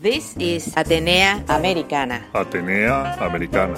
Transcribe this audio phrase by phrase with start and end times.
[0.00, 2.24] This is Atenea Americana.
[2.32, 3.76] Atenea Americana.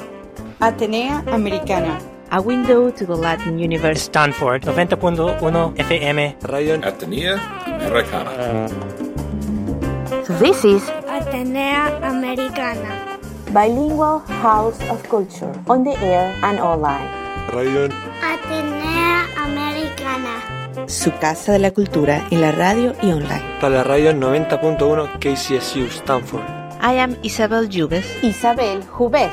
[0.61, 1.99] Atenea Americana.
[2.31, 4.03] A window to the Latin universe.
[4.03, 5.41] Stanford 90.1
[5.77, 6.19] FM.
[6.49, 8.69] Radio Atenea Americana.
[10.39, 13.19] This is Atenea Americana.
[13.53, 17.05] Bilingual House of Culture on the air and online.
[17.53, 17.89] Radio
[18.23, 19.62] Atenea Americana.
[20.87, 23.59] Su casa de la cultura en la radio y online.
[23.61, 26.43] Para la radio 90.1 KCSU Stanford.
[26.83, 28.05] I am Isabel Jubes.
[28.23, 29.33] Isabel Jubes.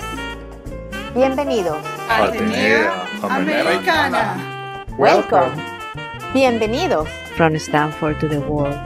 [1.16, 1.77] Bienvenidos.
[2.10, 4.86] Atenea Americana.
[4.98, 5.52] Welcome.
[6.34, 7.10] Bienvenidos.
[7.36, 8.77] From Stanford to the world.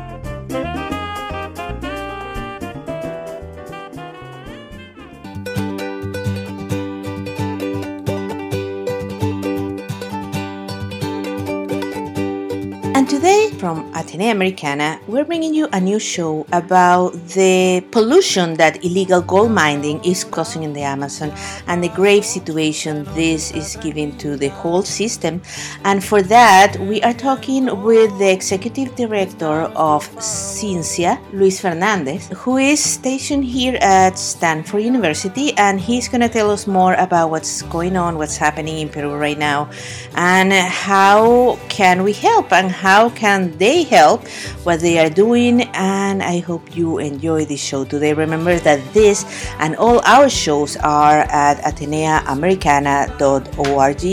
[13.03, 18.85] And today, from Atenea Americana, we're bringing you a new show about the pollution that
[18.85, 21.33] illegal gold mining is causing in the Amazon
[21.67, 25.41] and the grave situation this is giving to the whole system.
[25.83, 32.55] And for that, we are talking with the executive director of CINCIA, Luis Fernandez, who
[32.55, 37.63] is stationed here at Stanford University, and he's going to tell us more about what's
[37.63, 39.69] going on, what's happening in Peru right now,
[40.15, 44.25] and how can we help and how can they help
[44.63, 48.13] what they are doing and i hope you enjoy this show today.
[48.13, 49.25] Remember that this
[49.59, 54.03] and all our shows are at ateneaamericana.org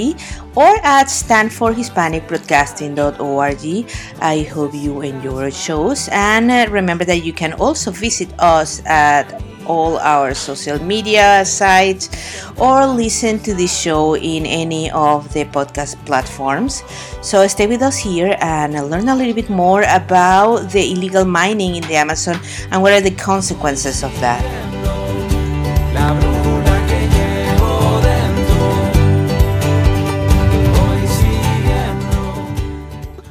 [0.57, 3.87] or at stanfordhispanicbroadcasting.org
[4.21, 8.83] i hope you enjoy our shows and uh, remember that you can also visit us
[8.87, 12.11] at all our social media sites
[12.59, 16.83] or listen to this show in any of the podcast platforms.
[17.23, 21.77] So stay with us here and learn a little bit more about the illegal mining
[21.77, 24.43] in the Amazon and what are the consequences of that.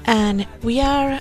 [0.09, 1.18] And we are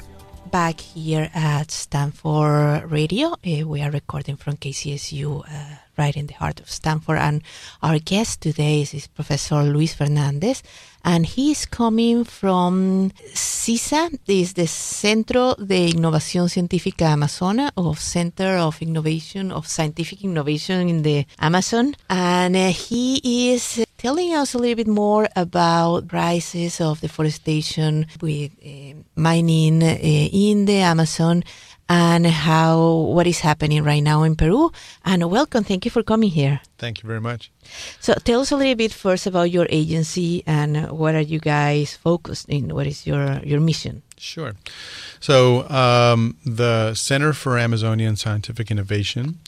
[0.48, 3.34] back here at Stanford Radio.
[3.46, 7.18] Uh, we are recording from KCSU uh, right in the heart of Stanford.
[7.18, 7.42] And
[7.82, 10.62] our guest today is, is Professor Luis Fernandez.
[11.04, 18.82] And he's coming from CINCIA, is the Centro de Innovación Científica Amazónica, or Center of
[18.82, 21.94] Innovation, of Scientific Innovation in the Amazon.
[22.10, 28.52] And uh, he is telling us a little bit more about prices of deforestation with
[28.64, 31.42] uh, mining uh, in the Amazon
[31.88, 34.70] and how what is happening right now in Peru.
[35.04, 36.60] And welcome, thank you for coming here.
[36.78, 37.50] Thank you very much.
[38.00, 41.96] So tell us a little bit first about your agency and what are you guys
[41.96, 42.74] focused in?
[42.74, 44.02] What is your your mission?
[44.18, 44.54] Sure.
[45.20, 49.38] So, um, the Center for Amazonian Scientific Innovation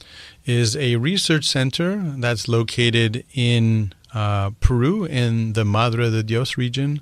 [0.45, 7.01] is a research center that's located in uh, Peru, in the Madre de Dios region,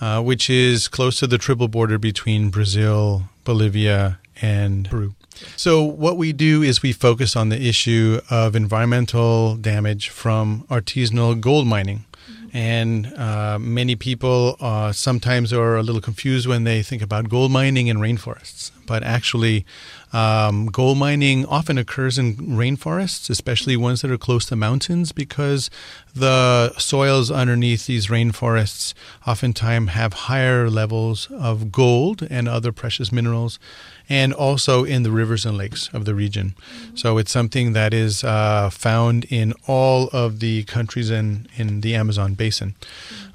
[0.00, 5.14] uh, which is close to the triple border between Brazil, Bolivia, and Peru.
[5.56, 11.40] So, what we do is we focus on the issue of environmental damage from artisanal
[11.40, 12.04] gold mining.
[12.52, 17.52] And uh, many people uh, sometimes are a little confused when they think about gold
[17.52, 18.70] mining in rainforests.
[18.86, 19.66] But actually,
[20.14, 25.68] um, gold mining often occurs in rainforests, especially ones that are close to mountains, because
[26.14, 28.94] the soils underneath these rainforests
[29.26, 33.58] oftentimes have higher levels of gold and other precious minerals,
[34.08, 36.54] and also in the rivers and lakes of the region.
[36.94, 41.94] So it's something that is uh, found in all of the countries in, in the
[41.94, 42.74] Amazon basin.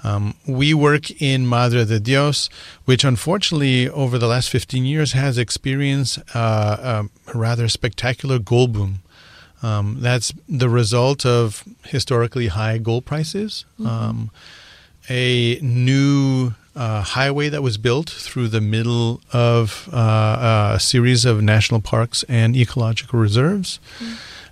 [0.03, 2.49] Um, we work in Madre de Dios,
[2.85, 8.99] which unfortunately over the last 15 years has experienced uh, a rather spectacular gold boom.
[9.61, 14.29] Um, that's the result of historically high gold prices, um,
[15.09, 21.41] a new uh, highway that was built through the middle of uh, a series of
[21.41, 23.79] national parks and ecological reserves,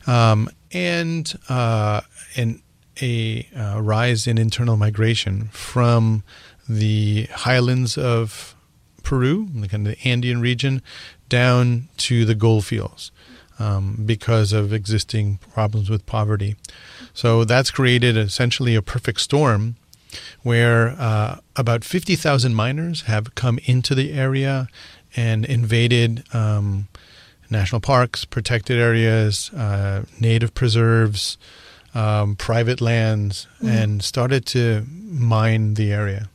[0.08, 2.02] um, and uh,
[2.36, 2.62] an,
[3.02, 6.24] a uh, rise in internal migration from
[6.70, 8.56] the highlands of
[9.04, 10.82] Peru, the kind of the Andean region,
[11.28, 13.12] down to the gold fields
[13.60, 16.56] um, because of existing problems with poverty.
[17.14, 19.76] So that's created essentially a perfect storm
[20.44, 24.68] where uh, about 50,000 miners have come into the area
[25.16, 26.88] and invaded um,
[27.50, 31.38] national parks, protected areas, uh, native preserves,
[31.94, 36.30] um, private lands, and started to mine the area.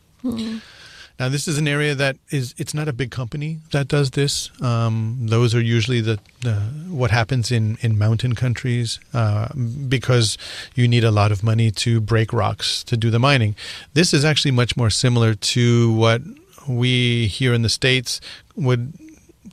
[1.18, 4.50] Now, this is an area that is, it's not a big company that does this.
[4.60, 6.54] Um, those are usually the, the,
[6.88, 9.48] what happens in, in mountain countries uh,
[9.88, 10.36] because
[10.74, 13.56] you need a lot of money to break rocks to do the mining.
[13.94, 16.20] This is actually much more similar to what
[16.68, 18.20] we here in the States
[18.54, 18.92] would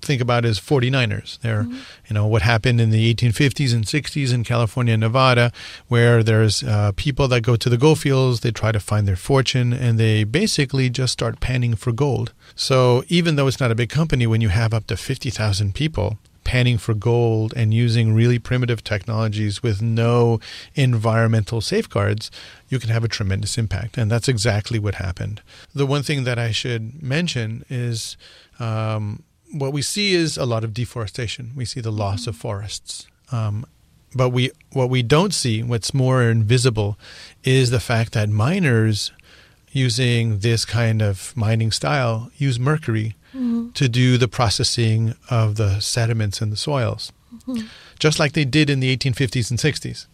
[0.04, 1.40] think about as 49ers.
[1.40, 1.80] They're, mm-hmm.
[2.08, 5.52] you know, what happened in the 1850s and 60s in California and Nevada,
[5.88, 9.16] where there's uh, people that go to the gold fields, they try to find their
[9.16, 12.34] fortune, and they basically just start panning for gold.
[12.56, 16.18] So even though it's not a big company, when you have up to 50,000 people,
[16.44, 20.40] panning for gold and using really primitive technologies with no
[20.76, 22.30] environmental safeguards,
[22.70, 23.98] you can have a tremendous impact.
[23.98, 25.42] And that's exactly what happened.
[25.74, 28.18] The one thing that I should mention is
[28.60, 29.24] um,
[29.54, 31.52] what we see is a lot of deforestation.
[31.56, 33.08] We see the loss of forests.
[33.32, 33.66] Um,
[34.16, 36.98] but we what we don't see, what's more invisible,
[37.44, 39.12] is the fact that miners
[39.72, 43.72] using this kind of mining style use mercury mm-hmm.
[43.72, 47.12] to do the processing of the sediments in the soils,
[47.48, 47.66] mm-hmm.
[47.98, 50.06] just like they did in the 1850s and 60s.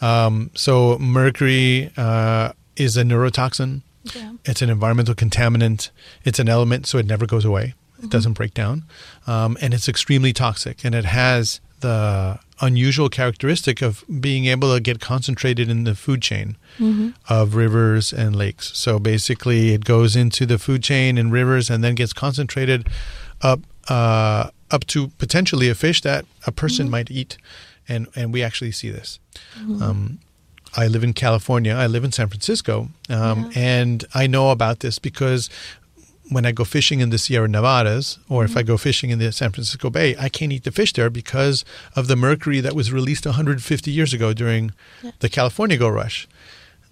[0.00, 3.82] Um, so mercury uh, is a neurotoxin.
[4.14, 4.32] Yeah.
[4.44, 5.90] It's an environmental contaminant.
[6.24, 7.74] It's an element, so it never goes away.
[8.02, 8.84] It doesn't break down,
[9.26, 10.84] um, and it's extremely toxic.
[10.84, 16.22] And it has the unusual characteristic of being able to get concentrated in the food
[16.22, 17.10] chain mm-hmm.
[17.28, 18.76] of rivers and lakes.
[18.76, 22.88] So basically, it goes into the food chain and rivers, and then gets concentrated
[23.42, 26.92] up uh, up to potentially a fish that a person mm-hmm.
[26.92, 27.36] might eat.
[27.88, 29.18] And and we actually see this.
[29.58, 29.82] Mm-hmm.
[29.82, 30.18] Um,
[30.74, 31.74] I live in California.
[31.74, 33.60] I live in San Francisco, um, yeah.
[33.60, 35.50] and I know about this because
[36.32, 38.52] when I go fishing in the Sierra Nevadas or mm-hmm.
[38.52, 41.10] if I go fishing in the San Francisco Bay, I can't eat the fish there
[41.10, 41.64] because
[41.96, 45.12] of the mercury that was released 150 years ago during yeah.
[45.20, 46.28] the California gold rush.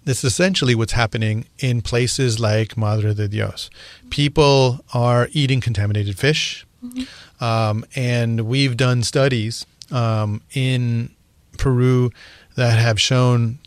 [0.03, 3.69] This is essentially what's happening in places like Madre de Dios.
[4.09, 7.43] People are eating contaminated fish, mm-hmm.
[7.43, 11.11] um, and we've done studies um, in
[11.57, 12.09] Peru
[12.55, 13.59] that have shown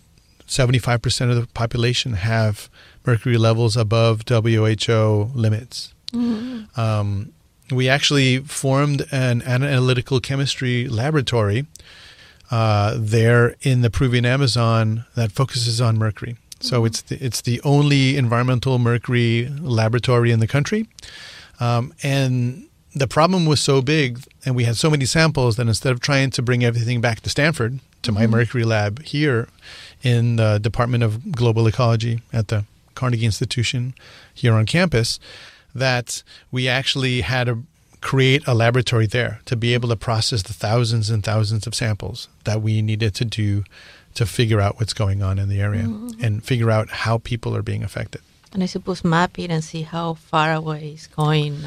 [0.49, 2.69] 75% of the population have
[3.07, 5.93] mercury levels above WHO limits.
[6.13, 6.81] Mm-hmm.
[6.81, 7.33] Um,
[7.71, 11.67] we actually formed an analytical chemistry laboratory
[12.51, 16.37] uh, there in the Peruvian Amazon that focuses on mercury.
[16.61, 16.87] So mm-hmm.
[16.87, 20.87] it's the, it's the only environmental mercury laboratory in the country,
[21.61, 25.93] um, and the problem was so big, and we had so many samples that instead
[25.93, 28.21] of trying to bring everything back to Stanford to mm-hmm.
[28.21, 29.49] my mercury lab here
[30.03, 33.95] in the Department of Global Ecology at the Carnegie Institution
[34.33, 35.19] here on campus
[35.75, 37.63] that we actually had to
[38.01, 42.29] create a laboratory there to be able to process the thousands and thousands of samples
[42.45, 43.65] that we needed to do
[44.13, 46.23] to figure out what's going on in the area mm-hmm.
[46.23, 48.21] and figure out how people are being affected.
[48.55, 51.59] And I suppose map it and see how far away it's going.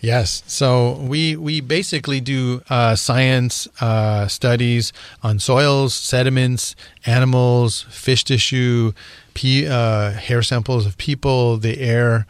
[0.00, 0.42] Yes.
[0.46, 4.92] So we we basically do uh, science uh, studies
[5.22, 6.76] on soils, sediments,
[7.06, 8.92] animals, fish tissue,
[9.44, 12.26] uh, hair samples of people, the air.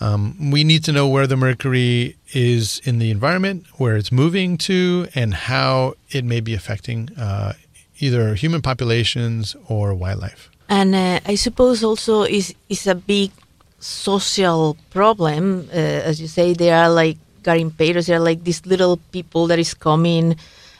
[0.00, 4.58] Um, we need to know where the mercury is in the environment, where it's moving
[4.58, 7.52] to, and how it may be affecting uh,
[8.00, 10.50] either human populations or wildlife.
[10.72, 13.30] And uh, I suppose also is is a big
[13.78, 15.68] social problem.
[15.68, 18.06] Uh, as you say, they are like garimpeiros.
[18.06, 20.34] They are like these little people that is coming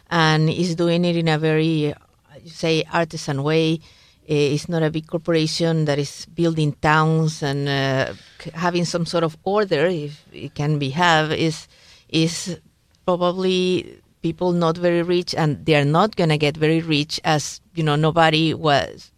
[0.08, 1.92] and is doing it in a very,
[2.40, 3.80] you say, artisan way.
[4.24, 8.14] Uh, it's not a big corporation that is building towns and uh,
[8.54, 11.68] having some sort of order, if it can be have, is
[12.08, 12.56] is
[13.04, 17.84] probably people not very rich, and they are not gonna get very rich as you
[17.84, 19.11] know nobody was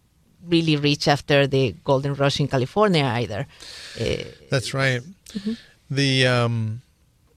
[0.47, 3.47] really rich after the golden rush in California either.
[3.99, 5.01] Uh, That's right.
[5.33, 5.53] Mm-hmm.
[5.89, 6.81] The um,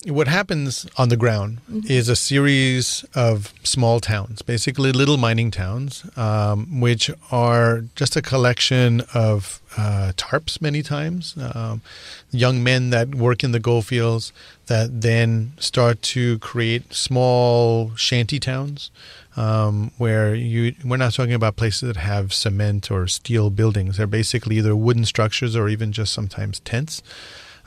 [0.07, 1.91] what happens on the ground mm-hmm.
[1.91, 8.23] is a series of small towns, basically little mining towns, um, which are just a
[8.23, 11.35] collection of uh, tarps many times.
[11.55, 11.83] Um,
[12.31, 14.33] young men that work in the gold fields
[14.67, 18.91] that then start to create small shanty towns.
[19.39, 23.97] Um, where you we're not talking about places that have cement or steel buildings.
[23.97, 27.03] They're basically either wooden structures or even just sometimes tents.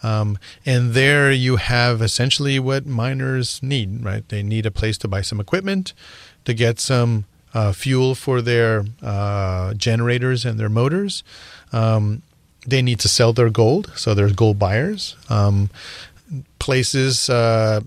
[0.03, 4.27] Um, and there you have essentially what miners need, right?
[4.27, 5.93] They need a place to buy some equipment,
[6.43, 11.23] to get some uh, fuel for their uh, generators and their motors.
[11.71, 12.21] Um,
[12.65, 15.15] they need to sell their gold, so there's gold buyers.
[15.29, 15.69] Um,
[16.59, 17.81] places uh,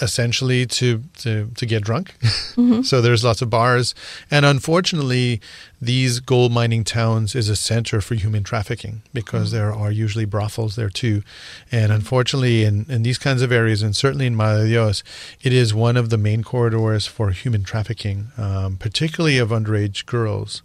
[0.00, 2.14] essentially to to, to get drunk.
[2.82, 3.94] so there's lots of bars,
[4.30, 5.40] and unfortunately,
[5.80, 10.76] these gold mining towns is a center for human trafficking because there are usually brothels
[10.76, 11.22] there too,
[11.70, 15.02] and unfortunately, in, in these kinds of areas, and certainly in Madre Dios,
[15.42, 20.62] it is one of the main corridors for human trafficking, um, particularly of underage girls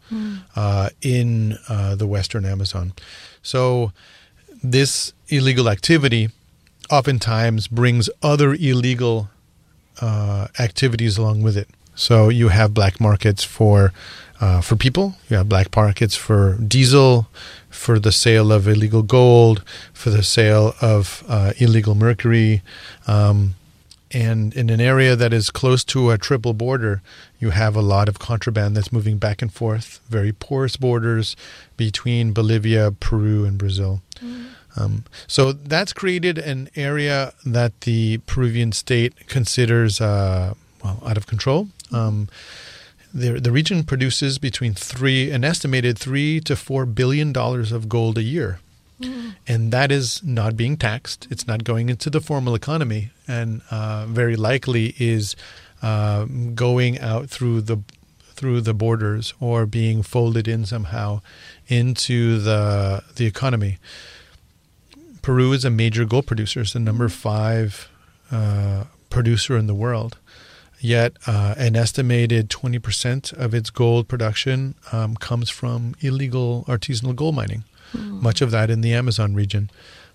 [0.56, 2.94] uh, in uh, the Western Amazon.
[3.42, 3.92] So
[4.63, 6.30] this illegal activity
[6.94, 9.30] oftentimes brings other illegal
[10.02, 11.68] uh, activities along with it.
[11.96, 13.94] So you have black markets for
[14.42, 15.16] uh, for people.
[15.30, 17.28] You have black markets for diesel,
[17.70, 22.62] for the sale of illegal gold, for the sale of uh, illegal mercury.
[23.08, 23.56] Um,
[24.13, 27.01] and in an area that is close to a triple border,
[27.39, 31.36] you have a lot of contraband that's moving back and forth, very porous borders
[31.77, 34.01] between Bolivia, Peru, and Brazil.
[34.75, 40.53] Um, so that's created an area that the Peruvian state considers uh,
[40.84, 41.67] well out of control.
[41.91, 42.27] Um,
[43.13, 48.17] the, the region produces between three, an estimated three to four billion dollars of gold
[48.17, 48.60] a year,
[49.48, 51.28] and that is not being taxed.
[51.30, 55.36] It's not going into the formal economy, and uh, very likely is
[55.82, 57.78] uh, going out through the
[58.36, 61.22] through the borders or being folded in somehow
[61.68, 63.78] into the the economy.
[65.22, 66.62] Peru is a major gold producer.
[66.62, 67.90] It's the number five
[68.32, 70.18] uh, producer in the world.
[70.80, 77.36] Yet, uh, an estimated 20% of its gold production um, comes from illegal artisanal gold
[77.36, 77.64] mining,
[78.00, 79.70] much of that in the Amazon region.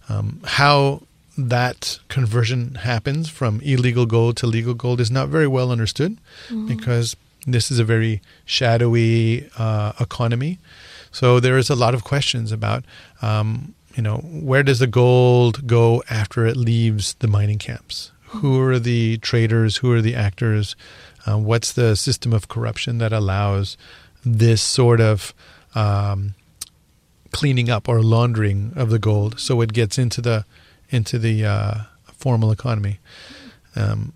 [0.08, 1.02] Um, how
[1.36, 6.18] that conversion happens from illegal gold to legal gold is not very well understood
[6.66, 7.14] because
[7.46, 10.58] this is a very shadowy uh, economy.
[11.12, 12.84] So there is a lot of questions about,
[13.22, 18.10] um, you know, where does the gold go after it leaves the mining camps?
[18.26, 19.78] Who are the traders?
[19.78, 20.76] Who are the actors?
[21.26, 23.76] Uh, what's the system of corruption that allows
[24.24, 25.32] this sort of
[25.74, 26.34] um,
[27.32, 30.44] cleaning up or laundering of the gold so it gets into the
[30.90, 31.74] into the uh,
[32.18, 32.98] formal economy?
[33.76, 34.12] Um,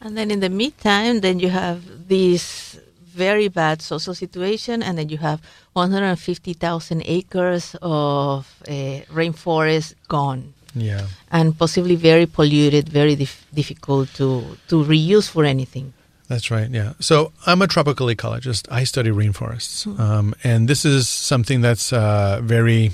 [0.00, 5.10] And then in the meantime, then you have this very bad social situation, and then
[5.10, 5.40] you have
[5.74, 8.72] 150,000 acres of uh,
[9.12, 11.06] rainforest gone, yeah.
[11.30, 15.92] and possibly very polluted, very dif- difficult to, to reuse for anything.
[16.30, 16.70] That's right.
[16.70, 16.92] Yeah.
[17.00, 18.68] So I'm a tropical ecologist.
[18.70, 22.92] I study rainforests, um, and this is something that's uh, very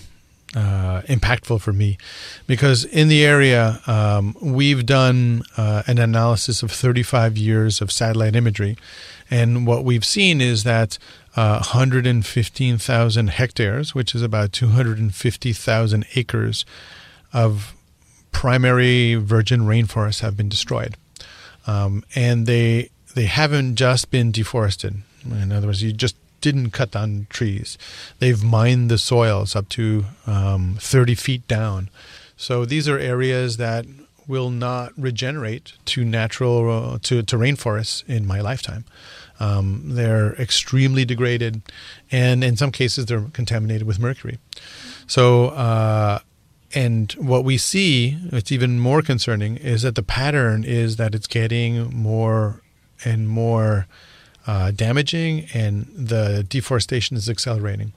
[0.57, 1.99] uh, impactful for me
[2.47, 8.35] because in the area um, we've done uh, an analysis of 35 years of satellite
[8.35, 8.79] imagery,
[9.31, 10.97] and what we've seen is that
[11.37, 16.65] uh, 115,000 hectares, which is about 250,000 acres
[17.35, 17.75] of
[18.33, 20.97] primary virgin rainforests, have been destroyed
[21.67, 25.03] um, and they they haven't just been deforested.
[25.25, 27.79] In other words, you just didn't cut down trees.
[28.19, 31.89] They've mined the soils up to um, 30 feet down.
[32.37, 33.87] So these are areas that
[34.29, 38.85] will not regenerate to natural uh, to, to rainforests in my lifetime.
[39.41, 41.63] Um, they're extremely degraded,
[42.11, 44.39] and in some cases they're contaminated with mercury.
[45.07, 46.19] So uh,
[46.75, 51.27] and what we see, it's even more concerning, is that the pattern is that it's
[51.27, 52.61] getting more
[53.07, 53.87] and more
[54.47, 57.93] uh, damaging, and the deforestation is accelerating.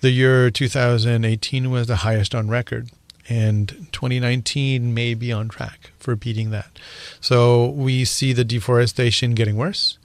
[0.00, 2.90] The year 2018 was the highest on record,
[3.28, 6.78] and 2019 may be on track for beating that.
[7.20, 9.98] So we see the deforestation getting worse.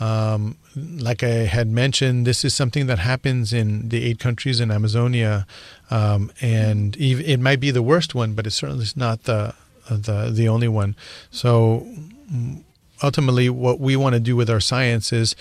[0.00, 4.70] Um, like I had mentioned, this is something that happens in the eight countries in
[4.70, 5.46] Amazonia,
[5.90, 9.54] um, and it might be the worst one, but it certainly is not the
[9.88, 10.96] the the only one.
[11.30, 11.86] So
[12.32, 12.62] mm,
[13.02, 15.34] ultimately, what we want to do with our science is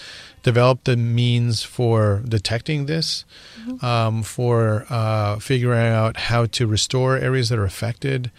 [0.44, 3.26] develop the means for detecting this,
[3.82, 8.32] um, for uh, figuring out how to restore areas that are affected,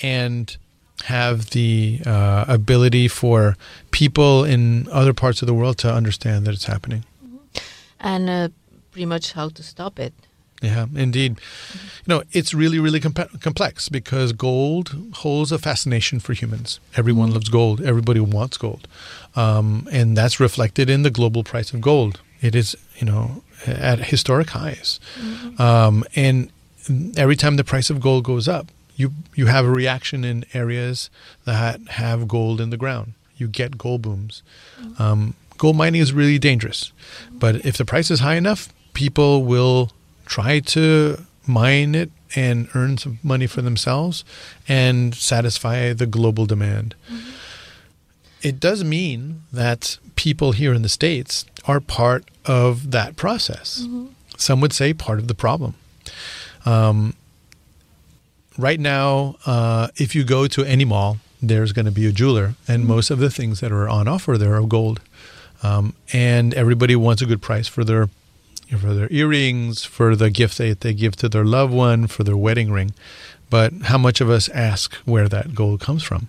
[0.00, 0.56] and
[1.04, 3.56] have the uh, ability for
[3.90, 7.04] people in other parts of the world to understand that it's happening.
[8.00, 8.48] And uh,
[8.92, 10.14] pretty much how to stop it.
[10.62, 11.38] Yeah, indeed.
[12.06, 16.80] You know, it's really, really comp- complex because gold holds a fascination for humans.
[16.96, 17.82] Everyone loves gold.
[17.82, 18.88] Everybody wants gold,
[19.34, 22.20] um, and that's reflected in the global price of gold.
[22.40, 24.98] It is, you know, at historic highs,
[25.58, 26.50] um, and
[27.16, 31.10] every time the price of gold goes up, you you have a reaction in areas
[31.44, 33.12] that have gold in the ground.
[33.36, 34.42] You get gold booms.
[34.98, 36.92] Um, gold mining is really dangerous,
[37.30, 39.92] but if the price is high enough, people will
[40.26, 44.24] try to mine it and earn some money for themselves
[44.68, 46.94] and satisfy the global demand.
[48.42, 53.86] it does mean that people here in the States are part of that process.
[54.36, 55.74] Some would say part of the problem.
[56.64, 57.14] Um,
[58.58, 62.54] right now, uh, if you go to any mall, there's going to be a jeweler,
[62.66, 65.00] and most of the things that are on offer there are gold.
[65.62, 68.08] Um, and everybody wants a good price for their
[68.80, 72.36] for their earrings, for the gift that they give to their loved one, for their
[72.36, 72.92] wedding ring.
[73.48, 76.28] But how much of us ask where that gold comes from?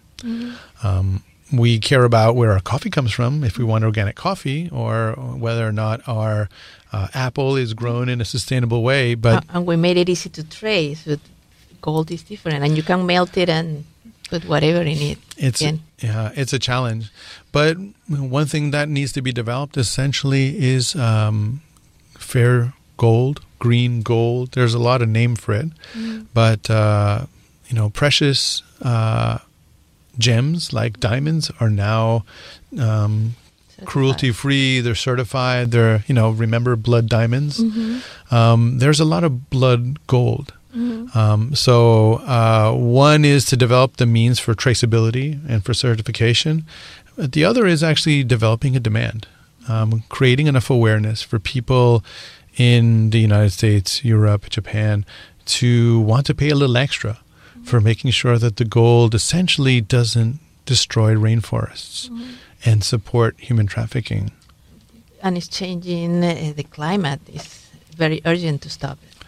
[0.83, 5.13] Um, we care about where our coffee comes from, if we want organic coffee, or
[5.13, 6.49] whether or not our
[6.91, 9.15] uh, apple is grown in a sustainable way.
[9.15, 11.03] But Uh, and we made it easy to trace.
[11.05, 11.19] But
[11.81, 13.85] gold is different, and you can melt it and
[14.29, 15.17] put whatever in it.
[15.37, 15.81] It's again.
[15.99, 17.11] yeah, it's a challenge.
[17.51, 17.77] But
[18.09, 21.61] one thing that needs to be developed essentially is um,
[22.27, 24.51] fair gold, green gold.
[24.51, 25.69] There's a lot of name for it,
[26.33, 27.25] but uh,
[27.67, 29.37] you know, precious uh,
[30.17, 32.23] gems like diamonds are now
[32.79, 33.35] um,
[33.85, 34.81] cruelty free.
[34.81, 35.71] They're certified.
[35.71, 37.59] They're you know, remember blood diamonds.
[38.31, 40.53] Um, there's a lot of blood gold.
[41.15, 46.65] Um, so uh, one is to develop the means for traceability and for certification.
[47.15, 49.25] But The other is actually developing a demand,
[49.67, 52.03] um, creating enough awareness for people
[52.57, 55.05] in the United States, Europe, Japan
[55.45, 57.19] to want to pay a little extra
[57.63, 62.09] for making sure that the gold essentially doesn't destroy rainforests
[62.65, 64.31] and support human trafficking.
[65.23, 67.19] and it's changing uh, the climate.
[67.27, 69.25] It's very urgent to stop it.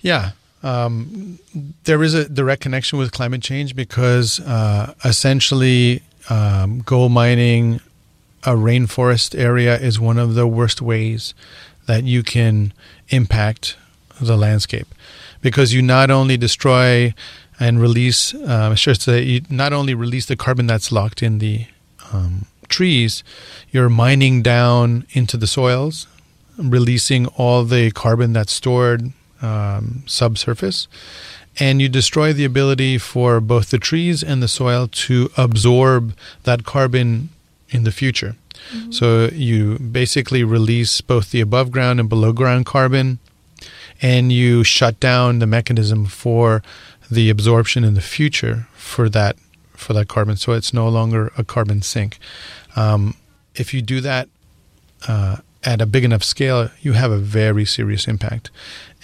[0.00, 0.32] Yeah.
[0.62, 1.38] Um,
[1.84, 7.80] there is a direct connection with climate change because uh, essentially um, gold mining
[8.44, 11.34] a rainforest area is one of the worst ways
[11.86, 12.72] that you can
[13.08, 13.76] impact
[14.20, 14.88] the landscape.
[15.40, 17.14] Because you not only destroy
[17.58, 21.66] and release, um, should say, you not only release the carbon that's locked in the
[22.12, 23.22] um, trees,
[23.70, 26.06] you're mining down into the soils,
[26.56, 30.88] releasing all the carbon that's stored um, subsurface,
[31.58, 36.64] and you destroy the ability for both the trees and the soil to absorb that
[36.64, 37.28] carbon
[37.72, 38.36] in the future.
[38.90, 43.18] So you basically release both the above ground and below ground carbon,
[44.00, 46.62] and you shut down the mechanism for
[47.10, 49.36] the absorption in the future for that
[49.74, 50.36] for that carbon.
[50.36, 52.18] So it's no longer a carbon sink.
[52.76, 53.14] Um,
[53.54, 54.28] if you do that
[55.08, 58.50] uh, at a big enough scale, you have a very serious impact.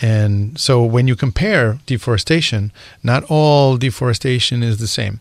[0.00, 5.20] And so when you compare deforestation, not all deforestation is the same.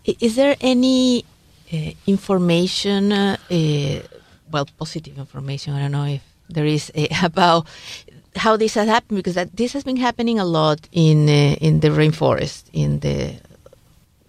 [0.05, 1.25] Is there any
[1.73, 4.01] uh, information, uh, uh,
[4.51, 7.67] well, positive information, I don't know if there is, uh, about
[8.37, 9.17] how this has happened?
[9.19, 13.35] Because that, this has been happening a lot in in the rainforest, in the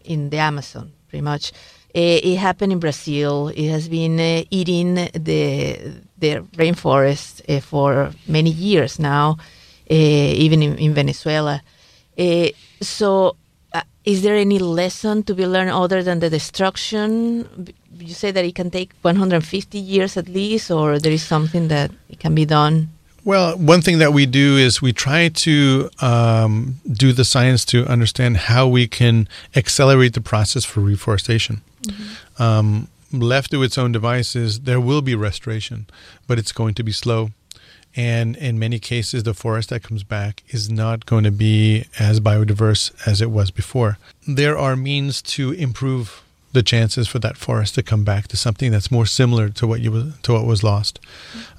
[0.04, 1.52] in the Amazon, pretty much.
[1.94, 3.50] It happened in Brazil.
[3.50, 9.38] It has been eating the the rainforest for many years now,
[9.90, 11.62] even in, in Venezuela.
[12.82, 13.36] So,
[14.06, 17.70] is there any lesson to be learned other than the destruction?
[18.00, 21.92] You say that it can take 150 years at least, or there is something that
[22.10, 22.90] it can be done.
[23.24, 27.86] Well, one thing that we do is we try to um, do the science to
[27.86, 31.62] understand how we can accelerate the process for reforestation.
[32.40, 35.86] Um, left to its own devices, there will be restoration,
[36.28, 37.30] but it's going to be slow.
[37.96, 42.20] And in many cases, the forest that comes back is not going to be as
[42.20, 43.98] biodiverse as it was before.
[44.28, 46.24] There are means to improve
[46.54, 49.80] the chances for that forest to come back to something that's more similar to what
[49.80, 51.00] you to what was lost.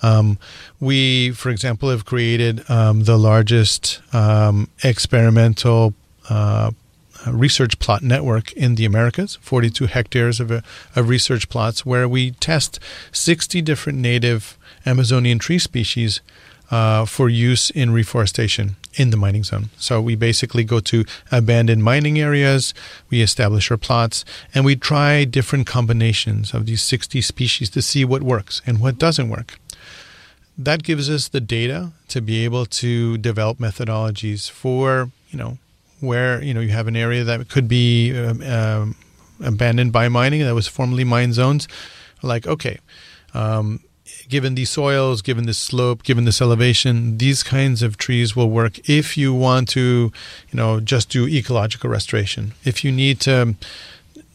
[0.03, 0.39] Um,
[0.81, 5.95] we, for example, have created um, the largest um, experimental
[6.29, 6.73] uh,
[7.27, 10.63] research plot network in the Americas, 42 hectares of, a,
[10.97, 12.79] of research plots, where we test
[13.13, 16.21] 60 different native Amazonian tree species
[16.73, 19.69] uh, for use in reforestation in the mining zone.
[19.77, 22.73] So we basically go to abandoned mining areas,
[23.11, 28.05] we establish our plots, and we try different combinations of these 60 species to see
[28.05, 29.59] what works and what doesn't work.
[30.57, 35.59] That gives us the data to be able to develop methodologies for, you know,
[36.01, 38.97] where, you know, you have an area that could be um, um,
[39.43, 41.69] abandoned by mining that was formerly mine zones.
[42.23, 42.79] Like, okay,
[43.35, 43.81] um,
[44.33, 48.89] given these soils, given this slope, given this elevation, these kinds of trees will work
[48.89, 50.11] if you want to,
[50.51, 52.55] you know, just do ecological restoration.
[52.65, 53.55] If you need to,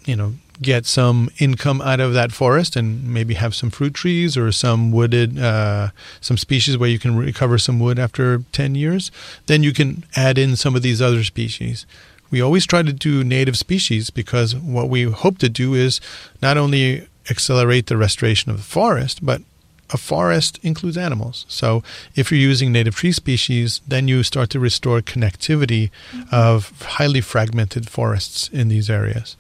[0.06, 4.38] you know, get some income out of that forest and maybe have some fruit trees
[4.38, 5.90] or some wooded, uh,
[6.22, 9.10] some species where you can recover some wood after 10 years,
[9.48, 11.88] then you can add in some of these other species.
[12.30, 16.00] We always try to do native species because what we hope to do is
[16.40, 19.42] not only accelerate the restoration of the forest, but
[19.90, 21.46] a forest includes animals.
[21.48, 21.84] So
[22.16, 26.24] if you're using native tree species, then you start to restore connectivity mm-hmm.
[26.32, 29.36] of highly fragmented forests in these areas.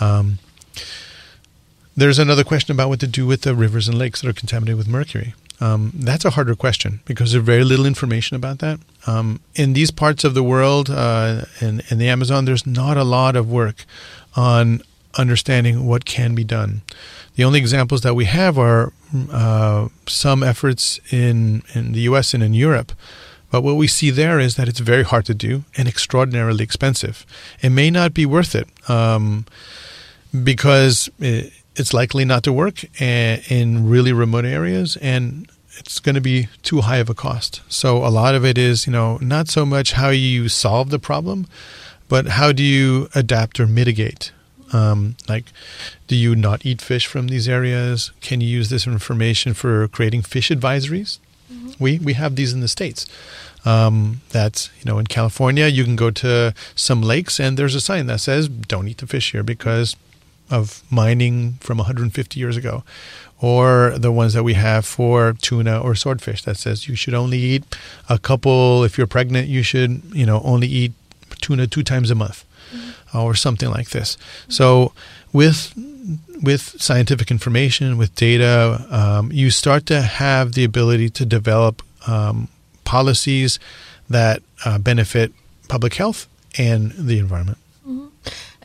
[0.00, 0.38] Um,
[1.96, 4.76] there's another question about what to do with the rivers and lakes that are contaminated
[4.76, 5.34] with mercury.
[5.58, 8.78] Um, that's a harder question because there's very little information about that.
[9.06, 13.04] Um, in these parts of the world, uh, in, in the Amazon, there's not a
[13.04, 13.86] lot of work
[14.34, 14.82] on
[15.18, 16.82] understanding what can be done.
[17.36, 18.92] The only examples that we have are
[19.30, 22.92] uh, some efforts in, in the US and in Europe.
[23.50, 27.24] But what we see there is that it's very hard to do and extraordinarily expensive.
[27.62, 29.46] It may not be worth it um,
[30.42, 36.22] because it, it's likely not to work in really remote areas and it's going to
[36.22, 37.60] be too high of a cost.
[37.68, 40.98] So a lot of it is, you know, not so much how you solve the
[40.98, 41.46] problem,
[42.08, 44.32] but how do you adapt or mitigate
[44.72, 45.46] um, like,
[46.06, 48.10] do you not eat fish from these areas?
[48.20, 51.18] Can you use this information for creating fish advisories?
[51.52, 51.70] Mm-hmm.
[51.78, 53.06] We we have these in the states.
[53.64, 57.80] Um, that's you know in California, you can go to some lakes and there's a
[57.80, 59.96] sign that says "Don't eat the fish here" because
[60.48, 62.84] of mining from 150 years ago,
[63.40, 67.38] or the ones that we have for tuna or swordfish that says you should only
[67.38, 67.76] eat
[68.08, 68.82] a couple.
[68.82, 70.92] If you're pregnant, you should you know only eat
[71.40, 72.44] tuna two times a month
[73.14, 74.16] or something like this.
[74.48, 74.92] So
[75.32, 75.72] with
[76.42, 82.48] with scientific information, with data, um, you start to have the ability to develop um,
[82.84, 83.58] policies
[84.08, 85.32] that uh, benefit
[85.68, 87.58] public health and the environment.
[87.86, 88.06] Mm-hmm.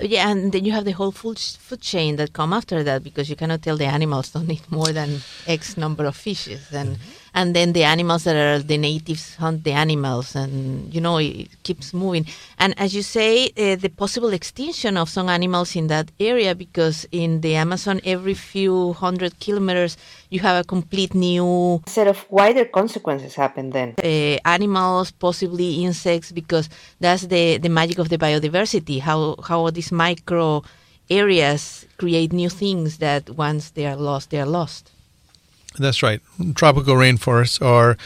[0.02, 3.30] Yeah, and then you have the whole food food chain that come after that because
[3.30, 6.98] you cannot tell the animals don't eat more than X number of fishes and.
[6.98, 11.18] Mm-hmm and then the animals that are the natives hunt the animals and you know
[11.18, 12.26] it keeps moving.
[12.60, 17.08] And as you say uh, the possible extinction of some animals in that area because
[17.12, 19.98] in the amazon every few hundred kilometers
[20.30, 23.96] you have a complete new set of wider consequences happen then.
[24.04, 29.92] Uh, animals possibly insects because that's the the magic of the biodiversity how how these
[29.92, 30.64] micro
[31.10, 34.92] areas create new things that once they are lost they are lost
[35.78, 36.22] that's right.
[36.56, 37.98] Tropical rainforests are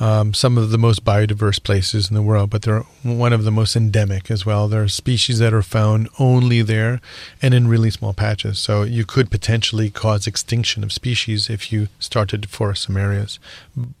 [0.00, 3.50] um, some of the most biodiverse places in the world, but they're one of the
[3.50, 4.68] most endemic as well.
[4.68, 7.00] There are species that are found only there
[7.40, 8.58] and in really small patches.
[8.58, 13.38] So you could potentially cause extinction of species if you start to deforest some areas.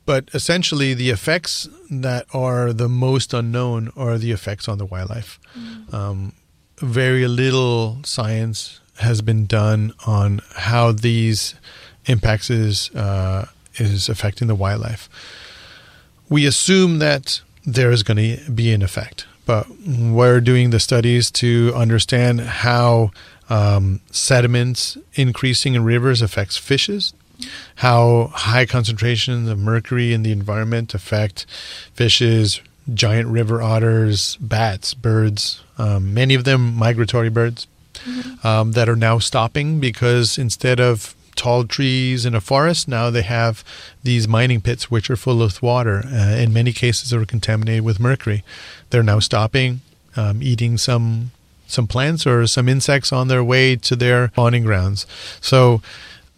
[0.04, 5.38] But essentially, the effects that are the most unknown are the effects on the wildlife.
[5.56, 5.94] Mm.
[5.94, 6.32] Um,
[6.78, 11.54] very little science has been done on how these
[12.06, 15.08] impacts is uh, is affecting the wildlife.
[16.28, 21.30] We assume that there is going to be an effect, but we're doing the studies
[21.32, 23.10] to understand how
[23.48, 27.12] um, sediments increasing in rivers affects fishes,
[27.76, 31.46] how high concentrations of mercury in the environment affect
[31.94, 32.60] fishes,
[32.92, 37.66] giant river otters, bats, birds, um, many of them migratory birds.
[37.94, 38.46] Mm-hmm.
[38.46, 42.88] Um, that are now stopping because instead of tall trees in a forest.
[42.88, 43.64] Now they have
[44.02, 46.04] these mining pits which are full of water.
[46.06, 48.44] Uh, in many cases, are contaminated with mercury.
[48.90, 49.80] They're now stopping,
[50.16, 51.30] um, eating some
[51.66, 55.06] some plants or some insects on their way to their spawning grounds.
[55.40, 55.80] So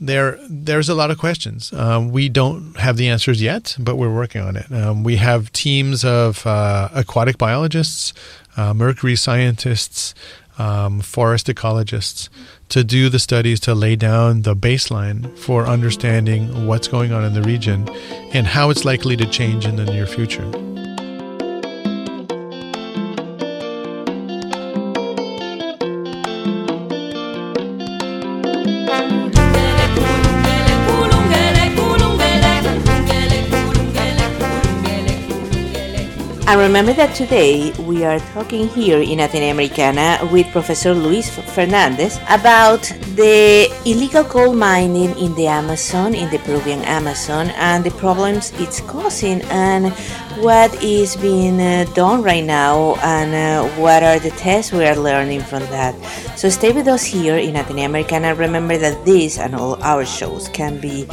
[0.01, 1.73] there there's a lot of questions.
[1.73, 4.71] Um, we don't have the answers yet, but we're working on it.
[4.71, 8.13] Um, we have teams of uh, aquatic biologists,
[8.57, 10.15] uh, mercury scientists,
[10.59, 12.29] um, forest ecologists
[12.69, 17.33] to do the studies to lay down the baseline for understanding what's going on in
[17.33, 17.89] the region
[18.33, 20.51] and how it's likely to change in the near future.
[36.49, 42.21] And remember that today we are talking here in Atenea Americana with Professor Luis Fernandez
[42.29, 42.83] about
[43.19, 48.81] the illegal gold mining in the Amazon, in the Peruvian Amazon, and the problems it's
[48.83, 49.93] causing, and
[50.39, 54.97] what is being uh, done right now, and uh, what are the tests we are
[54.97, 55.95] learning from that.
[56.37, 58.35] So stay with us here in Atenea Americana.
[58.35, 61.05] Remember that this and all our shows can be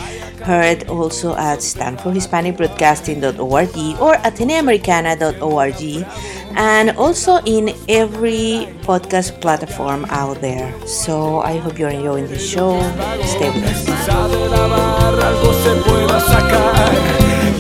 [0.44, 6.06] heard also at stanfordhispanicbroadcasting.org or ateneaamericana.org
[6.56, 10.74] and also in every podcast platform out there.
[10.86, 12.80] So I hope you're enjoying the show.
[13.24, 13.86] Stay with us.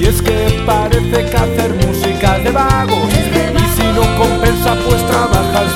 [0.03, 5.72] Y es que parece que hacer música de vagos Y si no compensa pues trabajas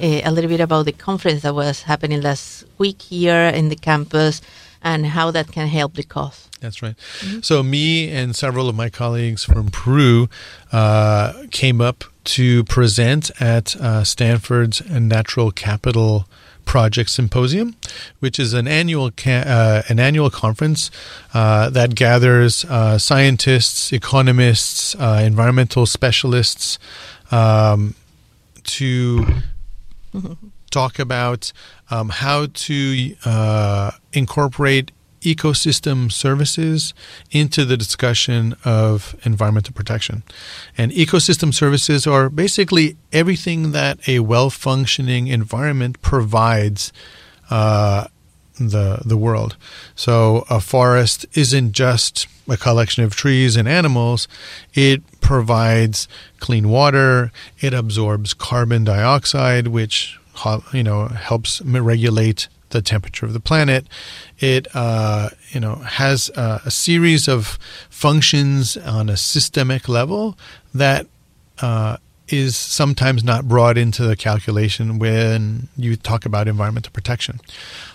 [0.00, 4.40] a little bit about the conference that was happening last week here in the campus
[4.82, 6.48] and how that can help the cause?
[6.60, 6.94] That's right.
[7.42, 10.28] So, me and several of my colleagues from Peru
[10.72, 16.26] uh, came up to present at uh, Stanford's Natural Capital
[16.64, 17.76] Project Symposium,
[18.20, 20.90] which is an annual ca- uh, an annual conference
[21.34, 26.78] uh, that gathers uh, scientists, economists, uh, environmental specialists
[27.30, 27.94] um,
[28.64, 29.26] to
[30.70, 31.52] talk about
[31.90, 36.92] um, how to uh, incorporate ecosystem services
[37.30, 40.22] into the discussion of environmental protection.
[40.76, 46.92] And ecosystem services are basically everything that a well functioning environment provides.
[47.50, 48.06] Uh,
[48.58, 49.56] the the world.
[49.94, 54.28] So a forest isn't just a collection of trees and animals.
[54.74, 56.08] It provides
[56.40, 57.32] clean water.
[57.60, 60.18] It absorbs carbon dioxide, which
[60.72, 63.86] you know helps regulate the temperature of the planet.
[64.38, 70.36] It uh, you know has a, a, series of functions on a systemic level
[70.74, 71.06] that
[71.62, 71.96] uh,
[72.28, 77.40] is sometimes not brought into the calculation when you talk about environmental protection.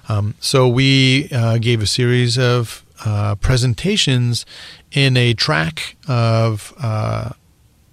[0.07, 4.45] Um, so we uh, gave a series of uh, presentations
[4.91, 7.31] in a track of uh,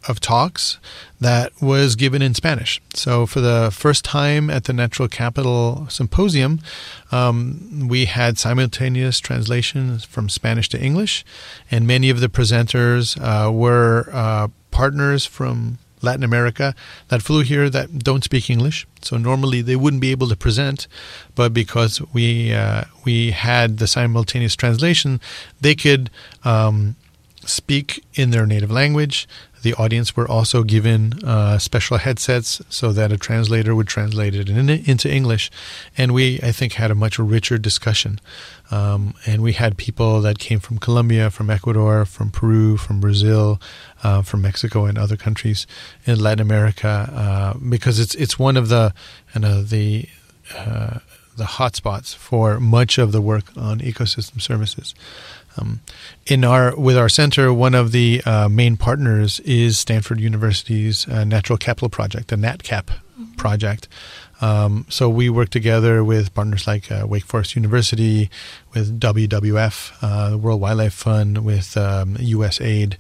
[0.08, 0.78] of talks
[1.20, 2.80] that was given in Spanish.
[2.94, 6.60] So for the first time at the Natural Capital Symposium,
[7.10, 11.24] um, we had simultaneous translation from Spanish to English,
[11.70, 16.74] and many of the presenters uh, were uh, partners from Latin America
[17.08, 18.86] that flew here that don't speak English.
[19.02, 20.88] So normally they wouldn't be able to present,
[21.34, 25.20] but because we uh, we had the simultaneous translation,
[25.60, 26.04] they could
[26.44, 26.96] um,
[27.44, 29.28] speak in their native language.
[29.66, 34.48] The audience were also given uh, special headsets so that a translator would translate it
[34.48, 35.50] in, into English,
[35.98, 38.20] and we I think had a much richer discussion.
[38.70, 43.60] Um, and we had people that came from Colombia, from Ecuador, from Peru, from Brazil,
[44.04, 45.66] uh, from Mexico, and other countries
[46.04, 48.94] in Latin America, uh, because it's it's one of the
[49.34, 50.08] you know, the
[50.56, 51.00] uh,
[51.36, 54.94] the hotspots for much of the work on ecosystem services.
[55.56, 55.80] Um,
[56.26, 61.24] in our with our center, one of the uh, main partners is Stanford University's uh,
[61.24, 62.90] Natural Capital Project, the NatCap
[63.36, 63.88] project.
[64.40, 68.30] Um, so we work together with partners like uh, Wake Forest University,
[68.74, 72.96] with WWF, uh, the World Wildlife Fund, with um, USAID.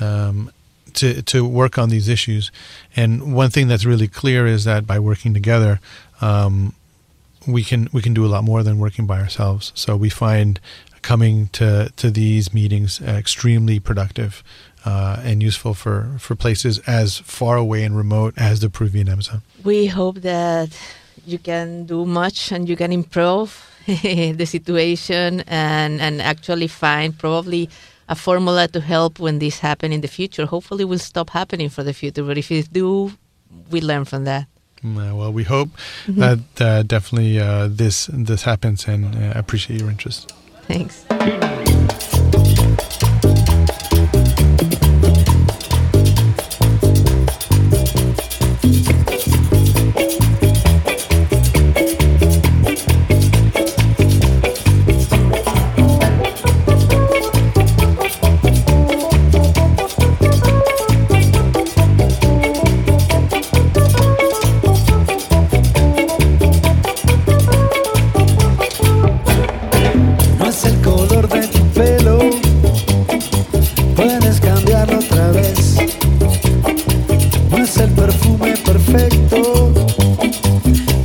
[0.00, 0.50] Um,
[0.94, 2.50] to, to work on these issues.
[2.94, 5.80] And one thing that's really clear is that by working together,
[6.20, 6.74] um,
[7.46, 9.72] we can we can do a lot more than working by ourselves.
[9.74, 10.60] So we find
[11.02, 14.42] coming to to these meetings extremely productive
[14.84, 19.42] uh, and useful for, for places as far away and remote as the Peruvian Amazon.
[19.64, 20.76] We hope that
[21.26, 27.68] you can do much and you can improve the situation and, and actually find probably
[28.08, 30.46] a formula to help when this happen in the future.
[30.46, 32.24] Hopefully, will stop happening for the future.
[32.24, 33.12] But if it do,
[33.70, 34.46] we learn from that.
[34.84, 35.68] Uh, well, we hope
[36.08, 40.32] that uh, definitely uh, this this happens, and uh, appreciate your interest.
[40.68, 41.04] Thanks.
[77.62, 79.72] Es el perfume perfecto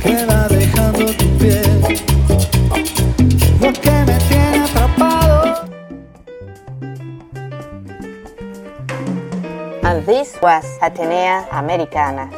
[0.02, 1.82] que va dejando tu piel.
[3.60, 5.68] Lo que me tiene atrapado.
[9.84, 12.28] And this was Atenea Americana.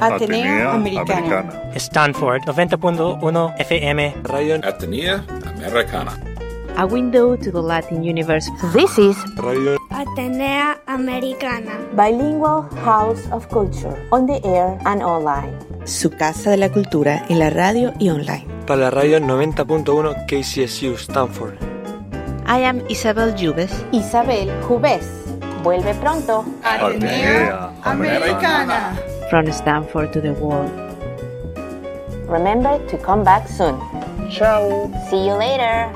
[0.00, 1.72] Atenea Americana.
[1.76, 4.14] Stanford 90.1 FM.
[4.22, 5.24] Radio Atenea
[5.56, 6.12] Americana.
[6.76, 8.48] A window to the Latin universe.
[8.72, 9.81] This is Radio
[10.12, 11.72] Atenea Americana.
[11.96, 15.56] Bilingual House of Culture, on the air and online.
[15.86, 18.46] Su casa de la cultura en la radio y online.
[18.66, 21.54] para la radio 90.1 KCSU Stanford.
[22.46, 23.72] I am Isabel Jubes.
[23.92, 25.06] Isabel Jubes.
[25.62, 26.44] Vuelve pronto.
[26.62, 28.94] Atenea Americana.
[29.30, 30.70] From Stanford to the world.
[32.28, 33.80] Remember to come back soon.
[34.30, 34.90] Ciao.
[35.08, 35.90] See you later.